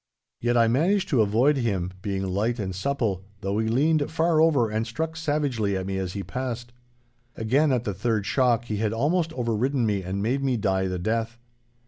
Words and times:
Yet 0.39 0.57
I 0.57 0.67
managed 0.67 1.09
to 1.09 1.21
avoid 1.21 1.57
him, 1.57 1.91
being 2.01 2.23
light 2.25 2.57
and 2.57 2.73
supple, 2.73 3.23
though 3.41 3.59
he 3.59 3.67
leaned 3.67 4.09
far 4.09 4.41
over 4.41 4.67
and 4.67 4.87
struck 4.87 5.15
savagely 5.15 5.77
at 5.77 5.85
me 5.85 5.99
as 5.99 6.13
he 6.13 6.23
passed. 6.23 6.73
Again 7.35 7.71
at 7.71 7.83
the 7.83 7.93
third 7.93 8.25
shock 8.25 8.65
he 8.65 8.77
had 8.77 8.93
almost 8.93 9.31
overridden 9.33 9.85
me 9.85 10.01
and 10.01 10.23
made 10.23 10.43
me 10.43 10.57
die 10.57 10.87
the 10.87 10.97
death. 10.97 11.37